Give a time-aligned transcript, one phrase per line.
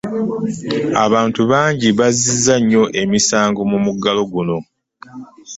[1.05, 4.57] Abantu bangi baziza nnyo emisango mu muggalo guno.